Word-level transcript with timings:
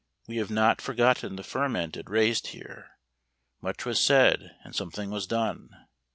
We 0.27 0.37
have 0.37 0.49
not 0.49 0.81
forgotten 0.81 1.35
the 1.35 1.43
ferment 1.43 1.95
it 1.95 2.09
raised 2.09 2.47
here; 2.47 2.89
much 3.61 3.85
was 3.85 4.01
said, 4.03 4.49
and 4.63 4.75
something 4.75 5.11
was 5.11 5.27
done. 5.27 5.69